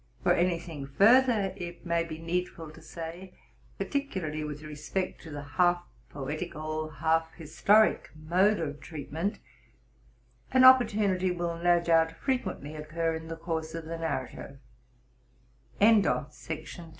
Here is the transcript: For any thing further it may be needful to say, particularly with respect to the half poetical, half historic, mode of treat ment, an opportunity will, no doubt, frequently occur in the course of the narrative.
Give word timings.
For 0.23 0.33
any 0.33 0.57
thing 0.57 0.87
further 0.87 1.53
it 1.57 1.85
may 1.85 2.03
be 2.03 2.17
needful 2.17 2.71
to 2.71 2.81
say, 2.81 3.35
particularly 3.77 4.43
with 4.43 4.63
respect 4.63 5.21
to 5.21 5.29
the 5.29 5.43
half 5.43 5.83
poetical, 6.09 6.89
half 6.89 7.31
historic, 7.35 8.09
mode 8.15 8.59
of 8.59 8.79
treat 8.79 9.11
ment, 9.11 9.37
an 10.51 10.63
opportunity 10.63 11.29
will, 11.29 11.55
no 11.55 11.79
doubt, 11.79 12.13
frequently 12.13 12.73
occur 12.75 13.13
in 13.13 13.27
the 13.27 13.37
course 13.37 13.75
of 13.75 13.85
the 13.85 13.99
narrative. 13.99 14.57